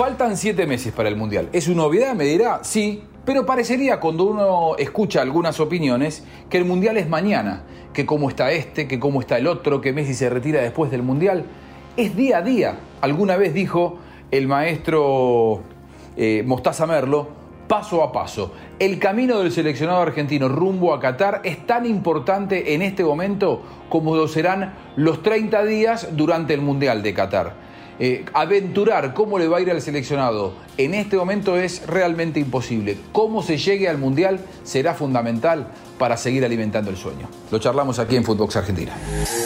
Faltan 0.00 0.38
siete 0.38 0.66
meses 0.66 0.94
para 0.94 1.10
el 1.10 1.16
Mundial. 1.16 1.50
¿Es 1.52 1.68
una 1.68 1.82
novedad? 1.82 2.14
Me 2.14 2.24
dirá, 2.24 2.60
sí, 2.62 3.02
pero 3.26 3.44
parecería 3.44 4.00
cuando 4.00 4.24
uno 4.24 4.74
escucha 4.78 5.20
algunas 5.20 5.60
opiniones 5.60 6.24
que 6.48 6.56
el 6.56 6.64
Mundial 6.64 6.96
es 6.96 7.06
mañana, 7.06 7.64
que 7.92 8.06
cómo 8.06 8.30
está 8.30 8.50
este, 8.50 8.88
que 8.88 8.98
cómo 8.98 9.20
está 9.20 9.36
el 9.36 9.46
otro, 9.46 9.82
que 9.82 9.92
Messi 9.92 10.14
se 10.14 10.30
retira 10.30 10.62
después 10.62 10.90
del 10.90 11.02
Mundial. 11.02 11.44
Es 11.98 12.16
día 12.16 12.38
a 12.38 12.40
día. 12.40 12.78
Alguna 13.02 13.36
vez 13.36 13.52
dijo 13.52 13.98
el 14.30 14.48
maestro 14.48 15.60
eh, 16.16 16.44
Mostaza 16.46 16.86
Merlo, 16.86 17.28
paso 17.68 18.02
a 18.02 18.10
paso. 18.10 18.54
El 18.78 18.98
camino 18.98 19.38
del 19.40 19.52
seleccionado 19.52 20.00
argentino 20.00 20.48
rumbo 20.48 20.94
a 20.94 21.00
Qatar 21.00 21.42
es 21.44 21.66
tan 21.66 21.84
importante 21.84 22.72
en 22.72 22.80
este 22.80 23.04
momento 23.04 23.60
como 23.90 24.16
lo 24.16 24.28
serán 24.28 24.72
los 24.96 25.22
30 25.22 25.62
días 25.66 26.08
durante 26.12 26.54
el 26.54 26.62
Mundial 26.62 27.02
de 27.02 27.12
Qatar. 27.12 27.69
Eh, 28.02 28.24
aventurar 28.32 29.12
cómo 29.12 29.38
le 29.38 29.46
va 29.46 29.58
a 29.58 29.60
ir 29.60 29.70
al 29.70 29.82
seleccionado 29.82 30.54
en 30.78 30.94
este 30.94 31.16
momento 31.16 31.58
es 31.58 31.86
realmente 31.86 32.40
imposible. 32.40 32.96
Cómo 33.12 33.42
se 33.42 33.58
llegue 33.58 33.90
al 33.90 33.98
Mundial 33.98 34.40
será 34.64 34.94
fundamental 34.94 35.68
para 35.98 36.16
seguir 36.16 36.42
alimentando 36.42 36.90
el 36.90 36.96
sueño. 36.96 37.28
Lo 37.50 37.58
charlamos 37.58 37.98
aquí 37.98 38.16
en 38.16 38.24
Footbox 38.24 38.56
Argentina. 38.56 38.96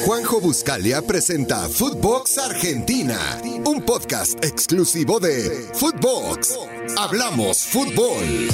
Juanjo 0.07 0.41
Buscalia 0.41 1.03
presenta 1.03 1.69
Footbox 1.69 2.39
Argentina, 2.39 3.19
un 3.67 3.83
podcast 3.83 4.43
exclusivo 4.45 5.19
de 5.19 5.69
Footbox. 5.75 6.57
Hablamos 6.97 7.65
fútbol. 7.65 8.49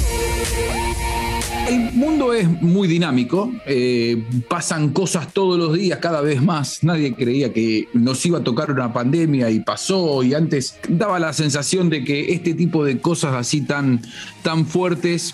El 1.67 1.93
mundo 1.93 2.33
es 2.33 2.49
muy 2.61 2.87
dinámico, 2.87 3.51
eh, 3.65 4.23
pasan 4.49 4.89
cosas 4.89 5.31
todos 5.31 5.57
los 5.57 5.77
días, 5.77 5.99
cada 5.99 6.21
vez 6.21 6.41
más. 6.41 6.83
Nadie 6.83 7.13
creía 7.13 7.53
que 7.53 7.87
nos 7.93 8.25
iba 8.25 8.39
a 8.39 8.43
tocar 8.43 8.71
una 8.71 8.91
pandemia 8.91 9.49
y 9.49 9.59
pasó, 9.59 10.23
y 10.23 10.33
antes 10.33 10.77
daba 10.89 11.19
la 11.19 11.33
sensación 11.33 11.89
de 11.89 12.03
que 12.03 12.33
este 12.33 12.53
tipo 12.55 12.83
de 12.83 12.99
cosas 12.99 13.35
así 13.35 13.61
tan, 13.61 14.01
tan 14.41 14.65
fuertes 14.65 15.33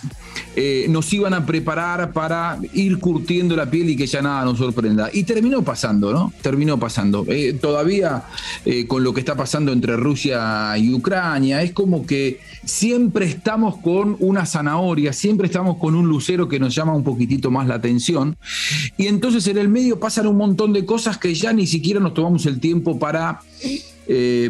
eh, 0.56 0.86
nos 0.90 1.12
iban 1.14 1.34
a 1.34 1.46
preparar 1.46 2.12
para 2.12 2.60
ir 2.74 3.00
curtiendo 3.00 3.56
la 3.56 3.70
piel 3.70 3.90
y 3.90 3.96
que 3.96 4.06
ya 4.06 4.22
nada 4.22 4.44
nos 4.46 4.58
sorprenda. 4.58 5.10
Y 5.14 5.24
terminó 5.24 5.64
pasando, 5.64 6.12
¿no? 6.12 6.34
Terminó 6.42 6.78
pasando. 6.78 7.26
Eh, 7.30 7.54
todavía 7.54 8.26
con 8.88 9.04
lo 9.04 9.14
que 9.14 9.22
está 9.22 9.36
pasando 9.36 9.72
entre 9.72 9.96
Rusia 9.96 10.78
y 10.78 10.94
Ucrania, 10.94 11.62
es 11.62 11.72
como 11.72 12.06
que 12.06 12.40
siempre 12.68 13.26
estamos 13.26 13.78
con 13.78 14.18
una 14.20 14.46
zanahoria, 14.46 15.14
siempre 15.14 15.48
estamos 15.48 15.78
con 15.78 15.96
un 15.96 16.08
lucero 16.08 16.48
que 16.48 16.60
nos 16.60 16.76
llama 16.76 16.94
un 16.94 17.04
poquitito 17.04 17.50
más 17.50 17.68
la 17.68 17.76
atención. 17.76 18.38
Y 18.98 19.08
entonces 19.08 19.48
en 19.48 19.58
el 19.58 19.70
medio 19.70 20.00
pasan 20.00 20.28
un 20.28 20.38
montón 20.38 20.74
de 20.74 20.86
cosas 20.86 21.18
que 21.18 21.34
ya 21.34 21.54
ni 21.54 21.66
siquiera 21.66 22.00
nos 22.00 22.14
tomamos 22.14 22.46
el 22.46 22.60
tiempo 22.60 23.00
para 23.00 23.40
eh, 24.08 24.50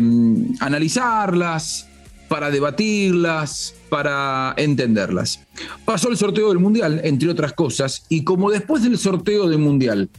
analizarlas, 0.60 1.88
para 2.28 2.50
debatirlas, 2.50 3.76
para 3.90 4.54
entenderlas. 4.58 5.40
Pasó 5.86 6.10
el 6.10 6.18
sorteo 6.18 6.50
del 6.50 6.60
Mundial, 6.60 7.02
entre 7.04 7.30
otras 7.30 7.54
cosas, 7.54 8.06
y 8.10 8.24
como 8.24 8.50
después 8.50 8.84
del 8.84 8.98
sorteo 8.98 9.48
del 9.48 9.60
Mundial 9.60 10.10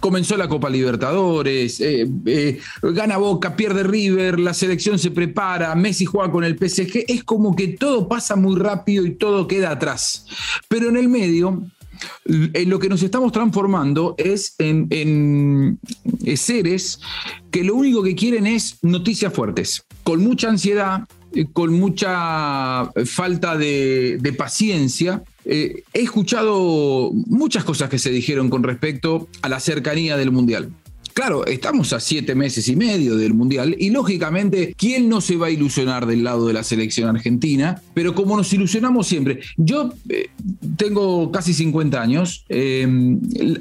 comenzó 0.00 0.36
la 0.36 0.48
Copa 0.48 0.68
Libertadores, 0.68 1.80
eh, 1.80 2.08
eh, 2.26 2.58
gana 2.82 3.16
Boca, 3.16 3.54
pierde 3.54 3.84
River, 3.84 4.40
la 4.40 4.52
selección 4.52 4.98
se 4.98 5.10
prepara, 5.10 5.74
Messi 5.74 6.04
juega 6.04 6.30
con 6.32 6.44
el 6.44 6.58
PSG, 6.58 7.04
es 7.06 7.22
como 7.22 7.54
que 7.54 7.68
todo 7.68 8.08
pasa 8.08 8.34
muy 8.34 8.56
rápido 8.56 9.06
y 9.06 9.12
todo 9.12 9.46
queda 9.46 9.70
atrás. 9.70 10.26
Pero 10.68 10.88
en 10.88 10.96
el 10.96 11.08
medio, 11.08 11.62
en 12.24 12.70
lo 12.70 12.78
que 12.78 12.88
nos 12.88 13.02
estamos 13.02 13.30
transformando 13.32 14.14
es 14.18 14.54
en, 14.58 15.78
seres 16.36 17.00
que 17.50 17.64
lo 17.64 17.74
único 17.74 18.02
que 18.02 18.14
quieren 18.14 18.46
es 18.46 18.78
noticias 18.82 19.32
fuertes, 19.32 19.84
con 20.02 20.22
mucha 20.22 20.48
ansiedad, 20.48 21.04
eh, 21.34 21.46
con 21.52 21.72
mucha 21.78 22.90
falta 23.06 23.56
de, 23.56 24.34
paciencia. 24.36 25.22
Eh, 25.44 25.82
he 25.94 26.00
escuchado 26.02 27.10
muchas 27.12 27.64
cosas 27.64 27.88
que 27.88 27.98
se 27.98 28.10
dijeron 28.10 28.50
con 28.50 28.62
respecto 28.62 29.28
a 29.42 29.48
la 29.48 29.60
cercanía 29.60 30.16
del 30.16 30.30
Mundial. 30.30 30.70
Claro, 31.14 31.46
estamos 31.46 31.92
a 31.92 31.98
siete 31.98 32.36
meses 32.36 32.68
y 32.68 32.76
medio 32.76 33.16
del 33.16 33.34
Mundial 33.34 33.74
y 33.76 33.90
lógicamente, 33.90 34.72
¿quién 34.76 35.08
no 35.08 35.20
se 35.20 35.36
va 35.36 35.48
a 35.48 35.50
ilusionar 35.50 36.06
del 36.06 36.22
lado 36.22 36.46
de 36.46 36.52
la 36.52 36.62
selección 36.62 37.08
argentina? 37.08 37.82
Pero 37.92 38.14
como 38.14 38.36
nos 38.36 38.52
ilusionamos 38.52 39.08
siempre, 39.08 39.40
yo 39.56 39.92
eh, 40.08 40.30
tengo 40.76 41.32
casi 41.32 41.54
50 41.54 42.00
años, 42.00 42.44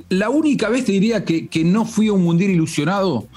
la 0.09 0.29
única 0.29 0.69
vez 0.69 0.85
te 0.85 0.91
diría 0.91 1.25
que, 1.25 1.47
que 1.47 1.63
no 1.63 1.85
fui 1.85 2.09
a 2.09 2.13
un 2.13 2.23
Mundial 2.23 2.52
ilusionado 2.52 3.28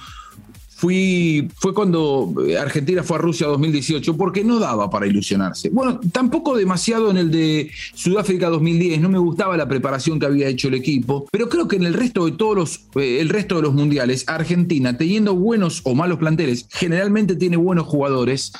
fui, 0.80 1.46
fue 1.56 1.74
cuando 1.74 2.32
Argentina 2.58 3.02
fue 3.02 3.18
a 3.18 3.20
Rusia 3.20 3.46
2018, 3.48 4.16
porque 4.16 4.42
no 4.42 4.58
daba 4.58 4.88
para 4.88 5.06
ilusionarse. 5.06 5.68
Bueno, 5.68 6.00
tampoco 6.10 6.56
demasiado 6.56 7.10
en 7.10 7.18
el 7.18 7.30
de 7.30 7.70
Sudáfrica 7.92 8.48
2010, 8.48 8.98
no 9.02 9.10
me 9.10 9.18
gustaba 9.18 9.58
la 9.58 9.68
preparación 9.68 10.18
que 10.18 10.24
había 10.24 10.48
hecho 10.48 10.68
el 10.68 10.74
equipo, 10.74 11.26
pero 11.30 11.50
creo 11.50 11.68
que 11.68 11.76
en 11.76 11.84
el 11.84 11.92
resto 11.92 12.24
de 12.24 12.32
todos 12.32 12.56
los, 12.56 12.80
eh, 12.94 13.18
el 13.20 13.28
resto 13.28 13.56
de 13.56 13.62
los 13.62 13.74
mundiales, 13.74 14.24
Argentina, 14.26 14.96
teniendo 14.96 15.34
buenos 15.34 15.82
o 15.84 15.94
malos 15.94 16.18
planteles, 16.18 16.66
generalmente 16.70 17.36
tiene 17.36 17.58
buenos 17.58 17.86
jugadores, 17.86 18.50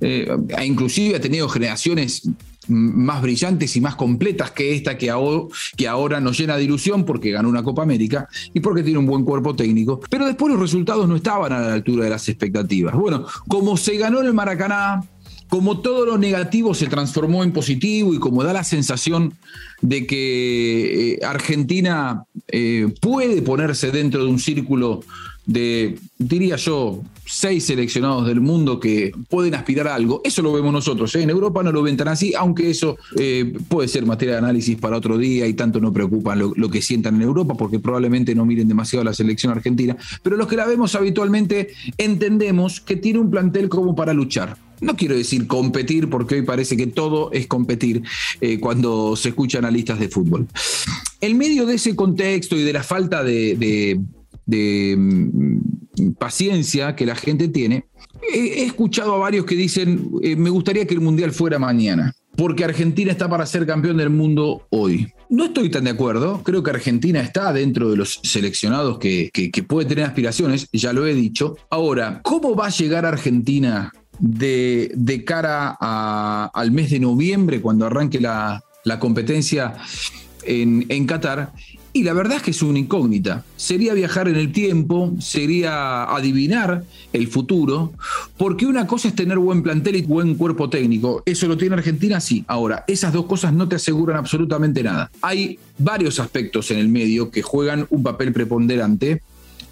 eh, 0.00 0.28
e 0.48 0.66
inclusive 0.66 1.14
ha 1.14 1.20
tenido 1.20 1.48
generaciones 1.48 2.22
más 2.68 3.22
brillantes 3.22 3.74
y 3.76 3.80
más 3.80 3.96
completas 3.96 4.50
que 4.50 4.74
esta 4.74 4.96
que 4.96 5.10
ahora, 5.10 6.20
nos 6.20 6.38
llena 6.38 6.56
de 6.56 6.64
ilusión 6.64 7.04
porque 7.04 7.30
ganó 7.30 7.48
una 7.48 7.62
Copa 7.62 7.82
América 7.82 8.28
y 8.52 8.60
porque 8.60 8.82
tiene 8.82 8.98
un 8.98 9.06
buen 9.06 9.24
cuerpo 9.24 9.54
técnico. 9.54 10.00
Pero 10.10 10.26
después 10.26 10.52
los 10.52 10.60
resultados 10.60 11.08
no 11.08 11.16
estaban 11.16 11.52
a 11.52 11.60
la 11.60 11.72
altura 11.74 12.04
de 12.04 12.10
las 12.10 12.28
expectativas. 12.28 12.94
Bueno, 12.94 13.26
como 13.48 13.76
se 13.76 13.96
ganó 13.96 14.20
el 14.20 14.32
Maracaná, 14.34 15.02
como 15.48 15.80
todo 15.80 16.06
lo 16.06 16.16
negativo 16.16 16.74
se 16.74 16.86
transformó 16.86 17.42
en 17.42 17.52
positivo 17.52 18.14
y 18.14 18.18
como 18.18 18.44
da 18.44 18.52
la 18.52 18.64
sensación 18.64 19.34
de 19.80 20.06
que 20.06 21.14
eh, 21.14 21.18
Argentina 21.24 22.24
eh, 22.48 22.92
puede 23.00 23.42
ponerse 23.42 23.90
dentro 23.90 24.24
de 24.24 24.30
un 24.30 24.38
círculo 24.38 25.00
de, 25.46 25.98
diría 26.18 26.56
yo, 26.56 27.02
seis 27.26 27.64
seleccionados 27.64 28.26
del 28.26 28.40
mundo 28.40 28.80
que 28.80 29.12
pueden 29.28 29.54
aspirar 29.54 29.88
a 29.88 29.94
algo. 29.94 30.20
Eso 30.24 30.42
lo 30.42 30.52
vemos 30.52 30.72
nosotros. 30.72 31.14
¿eh? 31.14 31.22
En 31.22 31.30
Europa 31.30 31.62
no 31.62 31.72
lo 31.72 31.82
ven 31.82 31.96
tan 31.96 32.08
así, 32.08 32.34
aunque 32.34 32.70
eso 32.70 32.98
eh, 33.16 33.52
puede 33.68 33.88
ser 33.88 34.06
materia 34.06 34.34
de 34.34 34.38
análisis 34.38 34.76
para 34.76 34.96
otro 34.96 35.18
día 35.18 35.46
y 35.46 35.54
tanto 35.54 35.80
no 35.80 35.92
preocupa 35.92 36.34
lo, 36.36 36.70
que 36.70 36.82
sientan 36.82 37.16
en 37.16 37.22
Europa, 37.22 37.54
porque 37.54 37.78
probablemente 37.78 38.34
no 38.34 38.44
miren 38.44 38.68
demasiado 38.68 39.04
la 39.04 39.14
selección 39.14 39.52
argentina. 39.52 39.96
Pero 40.22 40.36
los 40.36 40.46
que 40.46 40.56
la 40.56 40.66
vemos 40.66 40.94
habitualmente 40.94 41.68
entendemos 41.98 42.80
que 42.80 42.96
tiene 42.96 43.18
un 43.18 43.30
plantel 43.30 43.68
como 43.68 43.94
para 43.94 44.12
luchar. 44.12 44.56
No 44.80 44.96
quiero 44.96 45.14
decir 45.14 45.46
competir, 45.46 46.08
porque 46.08 46.36
hoy 46.36 46.42
parece 46.42 46.76
que 46.76 46.86
todo 46.86 47.30
es 47.32 47.46
competir 47.46 48.02
eh, 48.40 48.58
cuando 48.58 49.14
se 49.14 49.28
escuchan 49.28 49.64
analistas 49.64 50.00
de 50.00 50.08
fútbol. 50.08 50.46
En 51.20 51.36
medio 51.36 51.66
de 51.66 51.74
ese 51.74 51.94
contexto 51.94 52.56
y 52.56 52.62
de 52.62 52.72
la 52.72 52.82
falta 52.82 53.22
de 53.22 54.00
de 54.50 54.96
mm, 54.98 55.58
paciencia 56.18 56.96
que 56.96 57.06
la 57.06 57.14
gente 57.14 57.48
tiene, 57.48 57.84
he, 58.32 58.64
escuchado 58.64 59.14
a 59.14 59.18
varios 59.18 59.44
que 59.44 59.54
dicen, 59.54 60.10
eh, 60.22 60.36
me 60.36 60.50
gustaría 60.50 60.86
que 60.86 60.94
el 60.94 61.00
Mundial 61.00 61.32
fuera 61.32 61.58
mañana, 61.58 62.14
porque 62.36 62.64
Argentina 62.64 63.12
está 63.12 63.28
para 63.28 63.46
ser 63.46 63.66
campeón 63.66 63.96
del 63.96 64.10
mundo 64.10 64.66
hoy. 64.70 65.08
No 65.28 65.44
estoy 65.44 65.70
tan 65.70 65.84
de 65.84 65.90
acuerdo, 65.90 66.42
creo 66.42 66.62
que 66.62 66.70
Argentina 66.70 67.20
está 67.20 67.52
dentro 67.52 67.90
de 67.90 67.96
los 67.96 68.20
seleccionados 68.22 68.98
que, 68.98 69.30
puede 69.68 69.88
tener 69.88 70.04
aspiraciones, 70.04 70.68
ya 70.72 70.92
lo 70.92 71.06
he 71.06 71.14
dicho. 71.14 71.56
Ahora, 71.70 72.20
¿cómo 72.22 72.56
va 72.56 72.66
a 72.66 72.70
llegar 72.70 73.06
Argentina 73.06 73.92
de, 74.18 75.22
cara 75.26 75.76
al 76.52 76.72
mes 76.72 76.90
de 76.90 76.98
noviembre, 76.98 77.60
cuando 77.60 77.86
arranque 77.86 78.20
la, 78.20 78.62
competencia 78.98 79.74
en, 80.44 80.84
en 80.88 81.06
Qatar? 81.06 81.52
Y 81.92 82.04
la 82.04 82.12
verdad 82.12 82.36
es 82.36 82.42
que 82.42 82.50
es 82.52 82.62
una 82.62 82.78
incógnita. 82.78 83.44
Sería 83.56 83.94
viajar 83.94 84.28
en 84.28 84.36
el 84.36 84.52
tiempo, 84.52 85.12
sería 85.18 86.04
adivinar 86.04 86.84
el 87.12 87.26
futuro, 87.26 87.92
porque 88.36 88.66
una 88.66 88.86
cosa 88.86 89.08
es 89.08 89.14
tener 89.14 89.38
buen 89.38 89.62
plantel 89.62 89.96
y 89.96 90.02
buen 90.02 90.36
cuerpo 90.36 90.70
técnico. 90.70 91.22
¿Eso 91.26 91.48
lo 91.48 91.56
tiene 91.56 91.74
Argentina? 91.74 92.20
Sí. 92.20 92.44
Ahora, 92.46 92.84
esas 92.86 93.12
dos 93.12 93.26
cosas 93.26 93.52
no 93.52 93.68
te 93.68 93.76
aseguran 93.76 94.16
absolutamente 94.16 94.82
nada. 94.82 95.10
Hay 95.20 95.58
varios 95.78 96.20
aspectos 96.20 96.70
en 96.70 96.78
el 96.78 96.88
medio 96.88 97.30
que 97.30 97.42
juegan 97.42 97.86
un 97.90 98.02
papel 98.02 98.32
preponderante 98.32 99.22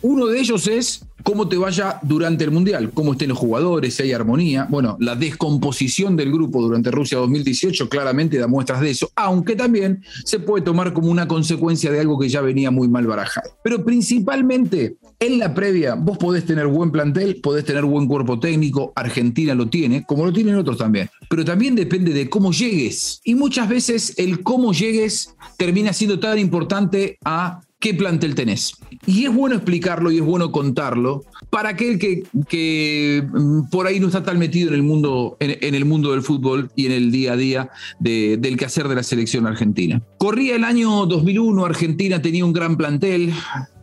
uno 0.03 0.27
de 0.27 0.41
ellos 0.41 0.67
es 0.67 1.05
cómo 1.23 1.49
te 1.49 1.57
vaya 1.57 1.99
durante 2.03 2.45
el 2.45 2.51
Mundial, 2.51 2.91
cómo 2.93 3.13
estén 3.13 3.29
los 3.29 3.39
jugadores, 3.39 3.95
si 3.95 4.05
hay 4.05 4.13
armonía. 4.13 4.67
Bueno, 4.71 4.97
la 5.01 5.17
descomposición 5.17 6.17
del 6.17 6.33
grupo 6.33 6.63
durante 6.63 6.91
Rusia 6.91 7.19
2018 7.19 7.89
claramente 7.89 8.39
da 8.39 8.47
muestras 8.47 8.81
de 8.81 8.91
eso, 8.91 9.11
aunque 9.15 9.57
también 9.57 10.03
se 10.25 10.39
puede 10.39 10.65
tomar 10.65 10.93
como 10.93 11.11
una 11.11 11.29
consecuencia 11.29 11.91
de 11.91 12.01
algo 12.01 12.19
que 12.19 12.29
ya 12.29 12.41
venía 12.41 12.71
muy 12.71 12.89
mal 12.89 13.07
barajado. 13.07 13.51
Pero 13.63 13.85
principalmente 13.85 14.97
en 15.19 15.39
la 15.39 15.53
previa, 15.53 15.95
vos 15.95 16.17
podés 16.17 16.47
tener 16.47 16.67
buen 16.67 16.91
plantel, 16.91 17.41
podés 17.43 17.65
tener 17.65 17.85
buen 17.85 18.07
cuerpo 18.07 18.39
técnico, 18.39 18.93
Argentina 18.95 19.55
lo 19.55 19.69
tiene, 19.69 20.05
como 20.05 20.25
lo 20.25 20.33
tienen 20.33 20.55
otros 20.55 20.79
también. 20.79 21.11
Pero 21.29 21.45
también 21.45 21.75
depende 21.75 22.13
de 22.13 22.31
cómo 22.31 22.53
llegues. 22.53 23.21
Y 23.25 23.35
muchas 23.35 23.69
veces 23.69 24.15
el 24.17 24.43
cómo 24.43 24.73
llegues 24.73 25.35
termina 25.57 25.93
siendo 25.93 26.19
tan 26.19 26.39
importante 26.39 27.19
a 27.25 27.61
¿qué 27.81 27.95
plantel 27.95 28.35
tenés? 28.35 28.73
Y 29.07 29.25
es 29.25 29.35
bueno 29.35 29.55
explicarlo 29.55 30.11
y 30.11 30.19
es 30.19 30.25
bueno 30.25 30.51
contarlo 30.51 31.25
para 31.51 31.71
aquel 31.71 31.99
que, 31.99 32.25
que 32.49 33.25
mm, 33.33 33.71
por 33.71 33.87
ahí 33.87 34.01
no 34.01 34.09
está 34.09 34.23
tan 34.23 34.39
metido 34.39 34.69
en 34.69 34.75
el 34.75 34.83
mundo, 34.83 35.37
en, 35.41 35.75
el 35.75 35.85
mundo 35.85 36.13
del 36.13 36.23
fútbol 36.23 36.71
y 36.75 36.87
en 36.87 36.93
el 36.93 37.11
día 37.11 37.33
a 37.33 37.37
día 37.37 37.71
del 38.01 38.57
quehacer 38.57 38.89
de 38.89 38.95
la 38.95 39.03
selección 39.03 39.47
argentina. 39.47 40.03
Corría 40.19 40.57
el 40.57 40.65
año 40.65 41.07
2001, 41.07 41.65
Argentina 41.65 42.21
tenía 42.21 42.45
un 42.45 42.53
gran 42.53 42.77
plantel, 42.77 43.33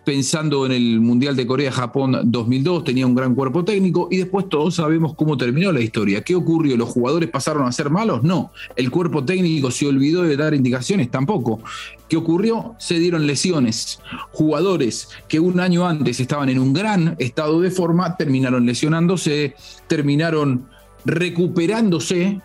pensando 0.05 0.65
en 0.65 0.71
el 0.71 1.01
Mundial 1.01 1.35
de 1.35 1.47
Corea-Japón 1.47 2.19
2002, 2.23 2.83
tenía 2.83 3.07
un 3.07 3.15
gran 3.15 3.33
cuerpo 3.33 3.65
técnico 3.65 4.07
y 4.11 4.17
después 4.17 4.47
todos 4.47 4.75
sabemos 4.75 5.15
cómo 5.15 5.35
terminó 5.35 5.71
la 5.71 5.81
historia. 5.81 6.21
¿Qué 6.21 6.35
ocurrió? 6.35 6.77
¿Los 6.77 6.89
jugadores 6.89 7.29
pasaron 7.29 7.67
a 7.67 7.71
ser 7.71 7.89
malos? 7.89 8.23
No. 8.23 8.51
¿El 8.75 8.91
cuerpo 8.91 9.25
técnico 9.25 9.71
se 9.71 9.87
olvidó 9.87 10.21
de 10.21 10.37
dar 10.37 10.53
indicaciones? 10.53 11.09
Tampoco. 11.09 11.59
¿Qué 12.07 12.17
ocurrió? 12.17 12.75
Se 12.77 12.99
dieron 12.99 13.25
lesiones. 13.25 13.99
Jugadores 14.31 15.09
que 15.27 15.39
un 15.39 15.59
año 15.59 15.87
antes 15.87 16.19
estaban 16.19 16.49
en 16.49 16.59
un 16.59 16.71
gran 16.71 17.15
estado 17.17 17.59
de 17.59 17.71
forma 17.71 18.15
terminaron 18.15 18.65
lesionándose, 18.65 19.55
terminaron 19.87 20.67
recuperándose 21.03 22.41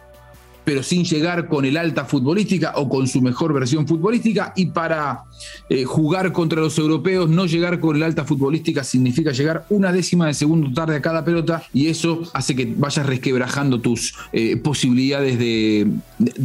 pero 0.65 0.83
sin 0.83 1.05
llegar 1.05 1.49
con 1.49 1.65
el 1.65 1.77
alta 1.77 2.05
futbolística 2.05 2.73
o 2.77 2.89
con 2.89 3.07
su 3.07 3.21
mejor 3.21 3.53
versión 3.53 3.87
futbolística. 3.87 4.53
Y 4.57 4.67
para 4.67 5.25
eh, 5.69 5.85
jugar 5.85 6.33
contra 6.33 6.61
los 6.61 6.79
europeos, 6.79 7.29
no 7.29 7.47
llegar 7.47 7.81
con 7.81 7.97
el 7.97 8.03
alta 8.03 8.25
futbolística 8.25 8.85
significa 8.85 9.33
llegar 9.33 9.65
una 9.71 9.93
décima 9.93 10.27
de 10.27 10.35
segundo 10.35 10.73
tarde 10.73 10.97
a 10.97 11.03
cada 11.03 11.25
pelota 11.25 11.63
y 11.73 11.89
eso 11.89 12.23
hace 12.33 12.55
que 12.55 12.73
vayas 12.77 13.07
resquebrajando 13.07 13.81
tus 13.81 14.15
eh, 14.33 14.57
posibilidades 14.57 15.39
de, 15.39 15.91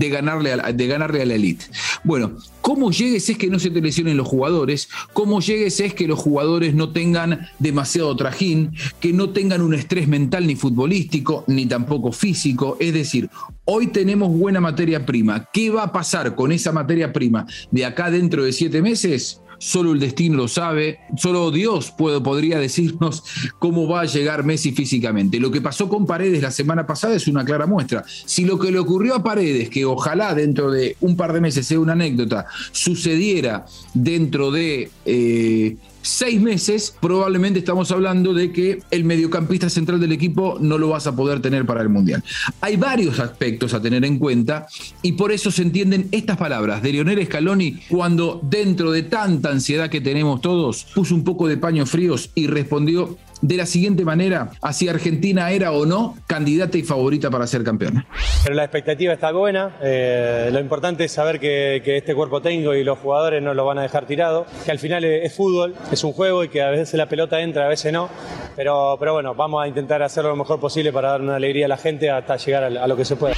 ganarle 0.10 0.54
a, 0.54 0.72
de 0.72 0.88
ganarle 0.88 1.22
a 1.22 1.26
la 1.26 1.36
elite. 1.36 1.66
Bueno, 2.04 2.32
cómo 2.66 2.90
llegues 2.90 3.30
es 3.30 3.38
que 3.38 3.48
no 3.48 3.60
se 3.60 3.70
te 3.70 3.80
lesionen 3.80 4.18
los 4.18 4.28
jugadores, 4.28 4.90
cómo 5.14 5.40
llegues 5.40 5.80
es 5.82 5.94
que 5.94 6.08
los 6.08 6.18
jugadores 6.18 6.74
no 6.74 6.90
tengan 6.90 7.48
demasiado 7.60 8.16
trajín, 8.16 8.72
que 9.00 9.14
no 9.14 9.30
tengan 9.30 9.62
un 9.62 9.76
estrés 9.76 10.08
mental 10.08 10.48
ni 10.48 10.56
futbolístico, 10.56 11.44
ni 11.46 11.68
tampoco 11.68 12.12
físico. 12.12 12.76
Es 12.80 12.92
decir, 12.96 13.30
hoy 13.66 13.86
tenemos 13.86 14.36
buena 14.36 14.62
materia 14.62 15.06
prima. 15.06 15.48
¿Qué 15.54 15.70
va 15.70 15.84
a 15.84 15.92
pasar 15.92 16.34
con 16.34 16.52
esa 16.52 16.72
materia 16.72 17.14
prima 17.14 17.46
de 17.70 17.86
acá 17.86 18.10
dentro 18.10 18.44
de 18.44 18.52
siete 18.52 18.82
meses? 18.82 19.42
Solo 19.58 19.94
el 19.94 20.00
destino 20.00 20.38
lo 20.38 20.48
sabe, 20.48 21.00
solo 21.18 21.52
Dios 21.52 21.92
podría 21.92 22.60
decirnos 22.60 23.24
cómo 23.60 23.88
va 23.88 24.02
a 24.02 24.06
llegar 24.06 24.44
Messi 24.44 24.72
físicamente. 24.72 25.40
Lo 25.40 25.52
que 25.52 25.62
pasó 25.62 25.90
con 25.90 26.06
Paredes 26.06 26.42
la 26.42 26.52
semana 26.52 26.86
pasada 26.86 27.16
es 27.16 27.28
una 27.28 27.46
clara 27.46 27.66
muestra. 27.66 28.04
Si 28.08 28.46
lo 28.46 28.60
que 28.60 28.72
le 28.72 28.80
ocurrió 28.80 29.16
a 29.16 29.24
Paredes, 29.24 29.70
que 29.70 29.86
ojalá 29.86 30.34
dentro 30.34 30.72
de 30.72 30.98
un 31.02 31.16
par 31.16 31.34
de 31.34 31.42
meses 31.42 31.66
sea 31.66 31.80
una 31.80 31.94
anécdota, 31.94 32.46
sucediera 32.72 33.66
dentro 33.94 34.52
de... 34.52 34.90
Eh, 35.06 35.78
seis 36.06 36.40
meses, 36.40 36.96
probablemente 37.02 37.60
estamos 37.60 37.92
hablando 37.92 38.34
de 38.34 38.52
que 38.52 38.80
el 38.92 39.04
mediocampista 39.04 39.70
central 39.70 40.00
del 40.00 40.12
equipo 40.12 40.58
no 40.60 40.78
lo 40.78 40.90
vas 40.90 41.08
a 41.08 41.16
poder 41.16 41.42
tener 41.42 41.66
para 41.66 41.82
el 41.82 41.90
Mundial. 41.90 42.24
Hay 42.62 42.78
varios 42.78 43.20
aspectos 43.20 43.74
a 43.74 43.82
tener 43.82 44.06
en 44.06 44.20
cuenta 44.20 44.68
y 45.02 45.14
por 45.14 45.32
eso 45.32 45.52
se 45.52 45.64
entienden 45.64 46.08
estas 46.12 46.38
palabras 46.38 46.82
de 46.82 46.92
Lionel 46.92 47.26
Scaloni 47.26 47.80
cuando 47.90 48.40
dentro 48.44 48.92
de 48.92 49.04
tanta 49.04 49.50
ansiedad 49.50 49.90
que 49.90 50.02
tenemos 50.02 50.42
todos, 50.42 50.86
puso 50.94 51.16
un 51.16 51.24
poco 51.24 51.48
de 51.48 51.58
paños 51.58 51.90
fríos 51.90 52.30
y 52.36 52.48
respondió 52.48 53.18
de 53.48 53.58
la 53.58 53.68
siguiente 53.68 54.04
manera 54.04 54.50
a 54.60 54.74
si 54.74 54.88
Argentina 54.88 55.52
era 55.52 55.72
o 55.72 55.86
no 55.86 56.18
candidata 56.26 56.80
y 56.80 56.84
favorita 56.84 57.30
para 57.30 57.46
ser 57.46 57.64
campeona. 57.64 58.08
Pero 58.44 58.56
la 58.56 58.64
expectativa 58.64 59.14
está 59.14 59.32
buena, 59.32 59.78
eh, 59.84 60.50
lo 60.52 60.60
importante 60.60 61.04
es 61.04 61.12
saber 61.12 61.40
que, 61.40 61.82
este 61.86 62.16
cuerpo 62.16 62.42
técnico 62.42 62.74
y 62.74 62.84
los 62.84 62.98
jugadores 62.98 63.44
no 63.44 63.54
lo 63.54 63.66
van 63.66 63.78
a 63.78 63.84
dejar 63.84 64.08
tirado, 64.08 64.48
que 64.66 64.72
al 64.72 64.80
final 64.80 65.04
es, 65.04 65.34
fútbol, 65.34 65.76
es 65.92 66.04
un 66.04 66.12
juego 66.14 66.44
y 66.44 66.50
que 66.50 66.64
a 66.64 66.72
veces 66.72 66.96
la 66.96 67.08
pelota 67.08 67.40
entra, 67.40 67.66
a 67.66 67.70
veces 67.70 67.94
no, 67.94 68.10
pero, 68.56 68.98
pero 69.00 69.14
bueno, 69.14 69.36
vamos 69.36 69.64
a 69.64 69.68
intentar 69.68 70.02
hacerlo 70.02 70.32
lo 70.32 70.38
mejor 70.38 70.60
posible 70.60 70.92
para 70.92 71.12
dar 71.12 71.22
una 71.22 71.36
alegría 71.36 71.66
a 71.68 71.70
la 71.70 71.78
gente 71.78 72.10
hasta 72.10 72.38
llegar 72.38 72.64
a, 72.64 72.84
a 72.84 72.88
lo 72.88 72.98
que 72.98 73.06
se 73.06 73.16
pueda. 73.16 73.36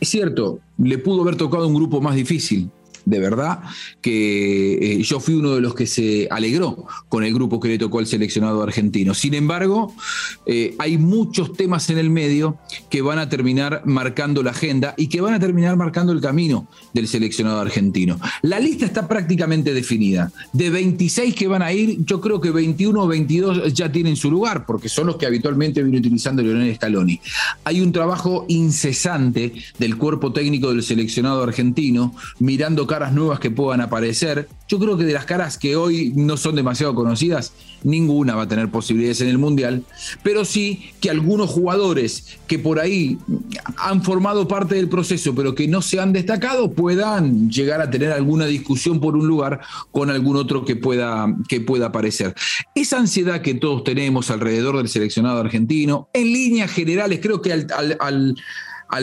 Es 0.00 0.08
cierto, 0.08 0.58
le 0.78 0.98
pudo 0.98 1.22
haber 1.22 1.36
tocado 1.36 1.68
un 1.68 1.74
grupo 1.74 2.00
más 2.00 2.16
difícil, 2.16 2.68
de 3.04 3.18
verdad 3.18 3.60
que 4.00 4.74
eh, 4.74 5.02
yo 5.02 5.20
fui 5.20 5.34
uno 5.34 5.54
de 5.54 5.60
los 5.60 5.74
que 5.74 5.86
se 5.86 6.28
alegró 6.30 6.86
con 7.08 7.24
el 7.24 7.32
grupo 7.32 7.60
que 7.60 7.68
le 7.68 7.78
tocó 7.78 7.98
al 7.98 8.06
seleccionado 8.06 8.62
argentino. 8.62 9.14
Sin 9.14 9.34
embargo, 9.34 9.94
eh, 10.46 10.74
hay 10.78 10.98
muchos 10.98 11.52
temas 11.54 11.88
en 11.90 11.98
el 11.98 12.10
medio 12.10 12.58
que 12.90 13.02
van 13.02 13.18
a 13.18 13.28
terminar 13.28 13.82
marcando 13.84 14.42
la 14.42 14.50
agenda 14.50 14.94
y 14.96 15.08
que 15.08 15.20
van 15.20 15.34
a 15.34 15.40
terminar 15.40 15.76
marcando 15.76 16.12
el 16.12 16.20
camino 16.20 16.68
del 16.92 17.08
seleccionado 17.08 17.60
argentino. 17.60 18.18
La 18.42 18.60
lista 18.60 18.86
está 18.86 19.08
prácticamente 19.08 19.74
definida. 19.74 20.30
De 20.52 20.70
26 20.70 21.34
que 21.34 21.48
van 21.48 21.62
a 21.62 21.72
ir, 21.72 22.04
yo 22.04 22.20
creo 22.20 22.40
que 22.40 22.50
21 22.50 23.02
o 23.02 23.06
22 23.06 23.72
ya 23.72 23.90
tienen 23.90 24.16
su 24.16 24.30
lugar, 24.30 24.66
porque 24.66 24.88
son 24.88 25.06
los 25.06 25.16
que 25.16 25.26
habitualmente 25.26 25.82
viene 25.82 25.98
utilizando 25.98 26.42
Lionel 26.42 26.74
Scaloni. 26.74 27.20
Hay 27.64 27.80
un 27.80 27.92
trabajo 27.92 28.46
incesante 28.48 29.52
del 29.78 29.96
cuerpo 29.96 30.32
técnico 30.32 30.70
del 30.70 30.82
seleccionado 30.82 31.42
argentino 31.42 32.14
mirando 32.38 32.86
caras 32.92 33.14
nuevas 33.14 33.40
que 33.40 33.50
puedan 33.50 33.80
aparecer. 33.80 34.50
Yo 34.68 34.78
creo 34.78 34.98
que 34.98 35.04
de 35.04 35.14
las 35.14 35.24
caras 35.24 35.56
que 35.56 35.76
hoy 35.76 36.12
no 36.14 36.36
son 36.36 36.56
demasiado 36.56 36.94
conocidas, 36.94 37.54
ninguna 37.84 38.34
va 38.34 38.42
a 38.42 38.48
tener 38.48 38.68
posibilidades 38.68 39.22
en 39.22 39.28
el 39.28 39.38
Mundial, 39.38 39.82
pero 40.22 40.44
sí 40.44 40.90
que 41.00 41.08
algunos 41.08 41.48
jugadores 41.48 42.38
que 42.46 42.58
por 42.58 42.78
ahí 42.78 43.16
han 43.78 44.02
formado 44.02 44.46
parte 44.46 44.74
del 44.74 44.90
proceso, 44.90 45.34
pero 45.34 45.54
que 45.54 45.68
no 45.68 45.80
se 45.80 46.00
han 46.00 46.12
destacado, 46.12 46.72
puedan 46.72 47.50
llegar 47.50 47.80
a 47.80 47.88
tener 47.88 48.12
alguna 48.12 48.44
discusión 48.44 49.00
por 49.00 49.16
un 49.16 49.26
lugar 49.26 49.62
con 49.90 50.10
algún 50.10 50.36
otro 50.36 50.66
que 50.66 50.76
pueda, 50.76 51.34
que 51.48 51.62
pueda 51.62 51.86
aparecer. 51.86 52.34
Esa 52.74 52.98
ansiedad 52.98 53.40
que 53.40 53.54
todos 53.54 53.84
tenemos 53.84 54.30
alrededor 54.30 54.76
del 54.76 54.90
seleccionado 54.90 55.40
argentino, 55.40 56.10
en 56.12 56.24
líneas 56.30 56.70
generales, 56.70 57.20
creo 57.22 57.40
que 57.40 57.54
al 57.54 57.96
al 58.00 58.36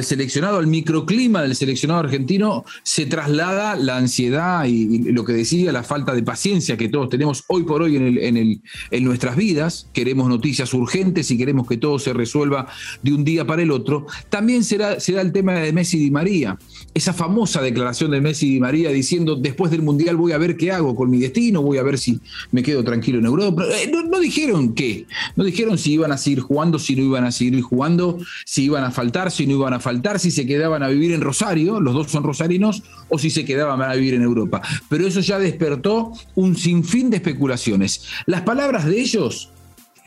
seleccionado, 0.04 0.58
al 0.58 0.68
microclima 0.68 1.42
del 1.42 1.56
seleccionado 1.56 2.02
argentino, 2.02 2.64
se 2.84 3.08
traslada 3.08 3.76
la 3.76 3.98
ansiedad 3.98 4.66
y, 4.66 5.12
lo 5.12 5.26
que 5.26 5.34
decía, 5.34 5.72
la 5.72 5.84
falta 5.84 6.14
de 6.14 6.22
paciencia 6.22 6.78
que 6.78 6.90
todos 6.90 7.10
tenemos 7.10 7.44
hoy 7.48 7.64
por 7.64 7.82
hoy 7.82 7.96
en, 7.96 8.38
el, 8.38 8.62
en, 8.92 9.04
nuestras 9.04 9.36
vidas. 9.36 9.90
Queremos 9.92 10.30
noticias 10.30 10.74
urgentes 10.74 11.32
y 11.32 11.38
queremos 11.38 11.68
que 11.68 11.78
todo 11.78 11.98
se 11.98 12.14
resuelva 12.14 12.68
de 13.02 13.14
un 13.14 13.24
día 13.24 13.48
para 13.48 13.64
el 13.64 13.72
otro. 13.72 14.06
También 14.30 14.64
será, 14.64 15.00
será 15.00 15.22
el 15.22 15.32
tema 15.32 15.54
de 15.54 15.74
Messi 15.74 15.98
y 15.98 16.02
Di 16.02 16.12
María. 16.12 16.58
Esa 16.94 17.14
famosa 17.14 17.62
declaración 17.62 18.12
de 18.12 18.22
Messi 18.22 18.48
y 18.48 18.54
Di 18.54 18.60
María 18.60 18.92
diciendo, 18.92 19.36
después 19.36 19.72
del 19.72 19.82
Mundial 19.82 20.16
voy 20.18 20.34
a 20.34 20.38
ver 20.38 20.56
qué 20.56 20.72
hago 20.72 20.96
con 20.96 21.10
mi 21.10 21.20
destino, 21.20 21.64
voy 21.64 21.80
a 21.80 21.84
ver 21.84 21.98
si 21.98 22.20
me 22.52 22.62
quedo 22.62 22.84
tranquilo 22.84 23.18
en 23.18 23.26
Europa. 23.26 23.64
Eh, 23.82 23.90
no, 23.92 24.04
no 24.04 24.20
dijeron 24.20 24.74
qué, 24.76 25.08
no 25.36 25.44
dijeron 25.44 25.80
si 25.80 25.94
iban 25.94 26.12
a 26.12 26.18
seguir 26.18 26.42
jugando, 26.42 26.78
si 26.78 26.96
no 26.96 27.04
iban 27.04 27.24
a 27.24 27.32
seguir 27.32 27.60
jugando, 27.62 28.20
si 28.46 28.66
iban 28.66 28.84
a 28.84 28.92
faltar, 28.92 29.32
si 29.32 29.48
no 29.48 29.54
iban 29.54 29.74
a 29.74 29.79
faltar 29.80 30.20
si 30.20 30.32
se 30.32 30.46
quedaban 30.46 30.84
a 30.84 30.88
vivir 30.88 31.14
en 31.14 31.22
Rosario, 31.22 31.80
los 31.80 31.94
dos 31.94 32.12
son 32.12 32.24
rosarinos, 32.24 32.84
o 33.10 33.18
si 33.18 33.30
se 33.30 33.46
quedaban 33.46 33.82
a 33.82 33.94
vivir 33.94 34.14
en 34.14 34.22
Europa. 34.22 34.62
Pero 34.90 35.08
eso 35.08 35.20
ya 35.20 35.40
despertó 35.40 36.14
un 36.36 36.56
sinfín 36.56 37.10
de 37.10 37.18
especulaciones. 37.18 38.06
Las 38.26 38.42
palabras 38.42 38.86
de 38.86 39.00
ellos, 39.00 39.52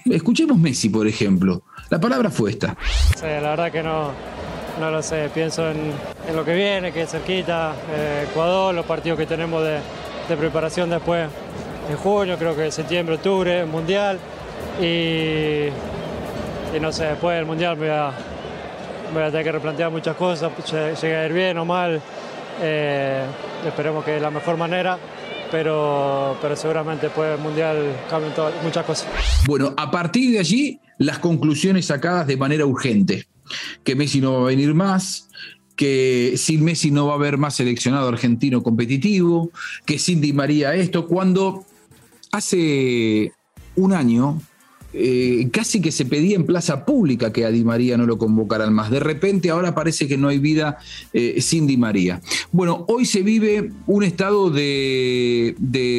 escuchemos 0.04 0.58
Messi, 0.58 0.88
por 0.88 1.06
ejemplo. 1.06 1.62
La 1.90 2.00
palabra 2.00 2.30
fue 2.30 2.50
esta. 2.50 2.76
Sí, 3.16 3.26
la 3.26 3.50
verdad 3.50 3.70
que 3.70 3.82
no, 3.82 4.10
no 4.80 4.90
lo 4.90 5.02
sé. 5.02 5.30
Pienso 5.32 5.70
en, 5.70 5.92
lo 6.34 6.44
que 6.44 6.54
viene, 6.54 6.92
que 6.92 7.02
es 7.02 7.10
cerquita, 7.10 7.74
eh, 7.90 8.26
Ecuador, 8.30 8.74
los 8.74 8.86
partidos 8.86 9.18
que 9.18 9.26
tenemos 9.26 9.62
de, 9.62 9.80
preparación 10.36 10.88
después 10.88 11.28
en 11.90 11.96
junio, 11.98 12.38
creo 12.38 12.56
que 12.56 12.70
septiembre, 12.72 13.16
octubre, 13.16 13.66
Mundial. 13.66 14.18
Y, 14.80 15.66
y 16.74 16.80
no 16.80 16.90
sé, 16.90 17.04
después 17.04 17.36
del 17.36 17.44
Mundial 17.44 17.76
me 17.76 17.88
voy 17.88 17.94
a 17.94 18.12
voy 19.12 19.22
a 19.22 19.30
que 19.30 19.52
replantear 19.52 19.90
muchas 19.90 20.16
cosas, 20.16 20.50
llegue 20.70 21.16
a 21.16 21.26
ir 21.26 21.32
bien 21.32 21.58
o 21.58 21.64
mal, 21.64 22.00
eh, 22.60 23.24
esperemos 23.66 24.04
que 24.04 24.12
de 24.12 24.20
la 24.20 24.30
mejor 24.30 24.56
manera. 24.56 24.98
Pero, 25.50 26.38
pero 26.40 26.56
seguramente 26.56 27.08
después 27.08 27.28
del 27.28 27.38
Mundial 27.38 27.76
cambien 28.08 28.32
muchas 28.64 28.86
cosas. 28.86 29.06
Bueno, 29.46 29.74
a 29.76 29.90
partir 29.90 30.32
de 30.32 30.38
allí, 30.38 30.80
las 30.96 31.18
conclusiones 31.18 31.84
sacadas 31.84 32.26
de 32.26 32.38
manera 32.38 32.64
urgente. 32.64 33.26
Que 33.84 33.94
Messi 33.94 34.22
no 34.22 34.32
va 34.32 34.40
a 34.40 34.44
venir 34.46 34.72
más, 34.72 35.28
que 35.76 36.34
sin 36.36 36.64
Messi 36.64 36.90
no 36.90 37.06
va 37.06 37.12
a 37.12 37.16
haber 37.16 37.36
más 37.36 37.56
seleccionado 37.56 38.08
argentino 38.08 38.62
competitivo, 38.62 39.50
que 39.84 39.98
sin 39.98 40.22
Di 40.22 40.32
María 40.32 40.74
esto, 40.74 41.06
cuando 41.06 41.66
hace 42.30 43.32
un 43.76 43.92
año 43.92 44.40
eh, 44.94 45.48
casi 45.50 45.80
que 45.80 45.90
se 45.90 46.04
pedía 46.04 46.36
en 46.36 46.44
plaza 46.44 46.84
pública 46.84 47.32
que 47.32 47.44
a 47.44 47.50
Di 47.50 47.64
María 47.64 47.96
no 47.96 48.06
lo 48.06 48.18
convocaran 48.18 48.74
más. 48.74 48.90
De 48.90 49.00
repente 49.00 49.50
ahora 49.50 49.74
parece 49.74 50.06
que 50.06 50.18
no 50.18 50.28
hay 50.28 50.38
vida 50.38 50.78
eh, 51.12 51.40
sin 51.40 51.66
Di 51.66 51.76
María. 51.76 52.20
Bueno, 52.50 52.84
hoy 52.88 53.06
se 53.06 53.22
vive 53.22 53.72
un 53.86 54.02
estado 54.02 54.50
de, 54.50 55.54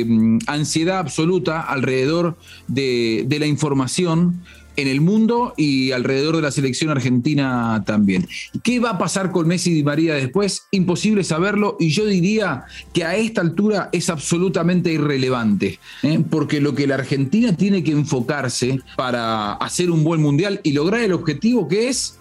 mm, 0.08 0.40
ansiedad 0.48 1.00
absoluta 1.00 1.62
alrededor 1.62 2.38
de, 2.68 3.26
la 3.40 3.48
información 3.48 4.42
en 4.76 4.88
el 4.88 5.02
mundo 5.02 5.54
y 5.58 5.92
alrededor 5.92 6.36
de 6.36 6.42
la 6.42 6.52
selección 6.52 6.90
argentina 6.90 7.84
también. 7.86 8.28
¿Qué 8.64 8.80
va 8.80 8.92
a 8.92 8.98
pasar 8.98 9.32
con 9.32 9.48
Messi 9.48 9.72
y 9.72 9.74
Di 9.76 9.84
María 9.84 10.16
después? 10.16 10.64
Imposible 10.72 11.24
saberlo 11.24 11.78
y 11.80 11.90
yo 11.90 12.06
diría 12.06 12.66
que 12.94 13.04
a 13.04 13.16
esta 13.16 13.42
altura 13.42 13.90
es 13.92 14.10
absolutamente 14.10 14.92
irrelevante, 14.92 15.80
¿eh? 16.02 16.24
porque 16.30 16.62
lo 16.62 16.74
que 16.76 16.88
la 16.88 16.96
Argentina 16.96 17.56
tiene 17.56 17.84
que 17.84 17.92
enfocarse 17.92 18.80
para 18.96 19.54
hacer 19.54 19.92
un 19.92 20.04
buen 20.04 20.22
mundial 20.22 20.60
y 20.64 20.74
lograr 20.74 21.02
el 21.02 21.14
objetivo 21.14 21.68
que 21.68 21.90
es, 21.90 22.18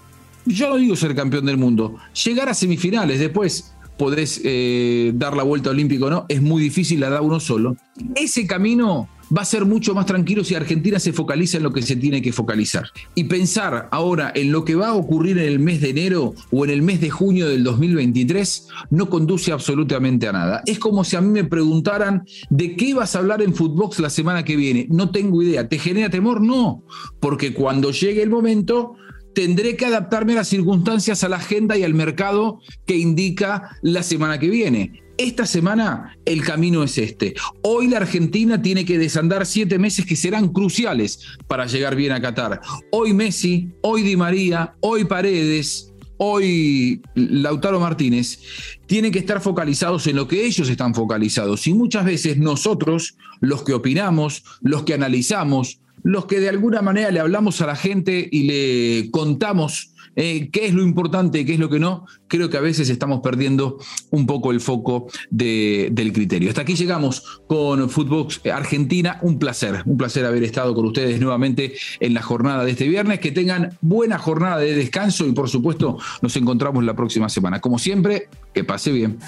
yo 0.47 0.69
no 0.71 0.77
digo 0.77 0.97
ser 0.97 1.15
campeón 1.15 1.47
del 1.47 1.57
mundo, 1.57 1.97
llegar 2.25 2.49
a 2.49 2.55
semifinales 2.55 3.19
después 3.19 3.73
podés 3.97 4.41
eh, 4.43 5.13
dar 5.15 5.37
la 5.37 5.43
vuelta 5.43 5.71
olímpica 5.71 6.07
o 6.07 6.11
no, 6.11 6.27
es 6.29 6.43
muy 6.43 6.63
difícil, 6.63 6.99
la 6.99 7.11
da 7.11 7.21
uno 7.21 7.39
solo. 7.39 7.77
Ese 8.17 8.47
camino 8.47 9.09
va 9.37 9.43
a 9.43 9.47
ser 9.47 9.65
mucho 9.65 9.95
más 9.95 10.07
tranquilo 10.07 10.45
si 10.45 10.55
Argentina 10.55 10.99
se 10.99 11.13
focaliza 11.13 11.57
en 11.57 11.63
lo 11.63 11.73
que 11.73 11.83
se 11.83 11.97
tiene 11.97 12.21
que 12.21 12.33
focalizar. 12.33 12.91
Y 13.15 13.25
pensar 13.25 13.89
ahora 13.91 14.33
en 14.35 14.53
lo 14.53 14.65
que 14.65 14.75
va 14.75 14.89
a 14.89 14.95
ocurrir 14.95 15.39
en 15.39 15.47
el 15.47 15.59
mes 15.59 15.81
de 15.81 15.91
enero 15.91 16.35
o 16.51 16.65
en 16.65 16.71
el 16.71 16.83
mes 16.83 17.01
de 17.01 17.11
junio 17.11 17.49
del 17.49 17.65
2023 17.65 18.69
no 18.91 19.09
conduce 19.09 19.53
absolutamente 19.53 20.29
a 20.29 20.33
nada. 20.33 20.63
Es 20.67 20.79
como 20.79 21.05
si 21.05 21.17
a 21.17 21.21
mí 21.21 21.29
me 21.29 21.45
preguntaran 21.45 22.25
de 22.51 22.77
qué 22.77 22.95
vas 22.95 23.15
a 23.15 23.21
hablar 23.21 23.43
en 23.43 23.55
Footbox 23.55 24.01
la 24.01 24.11
semana 24.11 24.45
que 24.45 24.57
viene. 24.57 24.87
No 24.91 25.11
tengo 25.11 25.43
idea. 25.43 25.69
¿Te 25.69 25.79
genera 25.79 26.11
temor? 26.11 26.41
No, 26.41 26.85
porque 27.21 27.55
cuando 27.55 27.91
llegue 27.91 28.23
el 28.23 28.31
momento 28.31 28.97
tendré 29.35 29.77
que 29.77 29.87
adaptarme 29.87 30.33
a 30.33 30.37
las 30.37 30.49
circunstancias, 30.49 31.25
a 31.25 31.29
la 31.29 31.37
agenda 31.37 31.77
y 31.77 31.85
al 31.85 31.95
mercado 31.95 32.61
que 32.87 32.97
indica 32.97 33.77
la 33.83 34.03
semana 34.03 34.39
que 34.39 34.51
viene. 34.51 35.03
Esta 35.23 35.47
semana 35.47 36.19
el 36.25 36.43
camino 36.43 36.83
es 36.83 36.99
este. 36.99 37.35
Hoy 37.63 37.87
la 37.87 37.99
Argentina 37.99 38.61
tiene 38.61 38.85
que 38.85 38.99
desandar 38.99 39.47
siete 39.47 39.79
meses 39.79 40.05
que 40.05 40.17
serán 40.17 40.49
cruciales 40.49 41.21
para 41.47 41.67
llegar 41.67 41.95
bien 41.95 42.11
a 42.11 42.21
Qatar. 42.21 42.61
Hoy 42.91 43.13
Messi, 43.15 43.69
hoy 43.83 44.03
Di 44.03 44.17
María, 44.17 44.75
hoy 44.81 45.05
Paredes, 45.05 45.93
hoy 46.17 47.03
Lautaro 47.15 47.79
Martínez 47.79 48.41
tienen 48.87 49.13
que 49.13 49.21
estar 49.21 49.41
focalizados 49.41 50.09
en 50.09 50.17
lo 50.17 50.27
que 50.27 50.45
ellos 50.45 50.69
están 50.69 50.93
focalizados. 50.93 51.69
Y 51.69 51.73
muchas 51.73 52.05
veces 52.05 52.37
nosotros, 52.39 53.17
los 53.41 53.63
que 53.63 53.75
opinamos, 53.75 54.43
los 54.61 54.83
que 54.83 54.95
analizamos, 54.95 55.79
los 56.03 56.27
que 56.27 56.41
de 56.41 56.49
alguna 56.49 56.83
manera 56.83 57.13
le 57.13 57.21
hablamos 57.21 57.61
a 57.61 57.67
la 57.69 57.77
gente 57.77 58.29
y 58.29 58.43
le 58.43 59.11
contamos 59.13 59.92
eh, 60.17 60.51
qué 60.51 60.67
es 60.67 60.75
lo 60.75 60.83
importante, 60.83 61.45
qué 61.45 61.55
es 61.55 61.59
lo 61.59 61.69
que 61.69 61.79
no, 61.79 62.07
creo 62.29 62.51
que 62.51 62.57
a 62.57 62.61
veces 62.61 62.89
estamos 62.89 63.21
perdiendo 63.21 63.79
un 64.11 64.27
poco 64.27 64.51
el 64.51 64.61
foco 64.61 65.09
del 65.31 66.13
criterio. 66.13 66.49
Hasta 66.49 66.63
aquí 66.63 66.75
llegamos 66.75 67.43
con 67.47 67.89
Footbox 67.89 68.41
Argentina. 68.47 69.19
Un 69.23 69.39
placer, 69.39 69.83
un 69.87 69.97
placer 69.97 70.25
haber 70.25 70.43
estado 70.43 70.75
con 70.75 70.87
ustedes 70.87 71.21
nuevamente 71.21 71.75
en 72.01 72.15
la 72.15 72.23
jornada 72.23 72.65
de 72.65 72.73
este 72.73 72.89
viernes. 72.89 73.21
Que 73.21 73.33
tengan 73.33 73.77
buena 73.81 74.19
jornada 74.19 74.59
de 74.59 74.75
descanso 74.75 75.27
y 75.27 75.33
por 75.33 75.49
supuesto 75.49 75.99
nos 76.21 76.37
encontramos 76.37 76.85
la 76.85 76.95
próxima 76.95 77.29
semana. 77.29 77.61
Como 77.61 77.79
siempre, 77.79 78.29
que 78.53 78.65
pase 78.65 78.93
bien. 78.93 79.19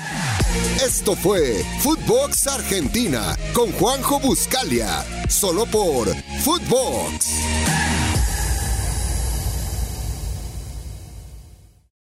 Esto 0.84 1.14
fue 1.14 1.62
Footbox 1.80 2.46
Argentina 2.46 3.36
con 3.52 3.70
Juanjo 3.72 4.20
Buscalia, 4.20 5.04
solo 5.28 5.66
por 5.66 6.08
Footbox. 6.42 7.83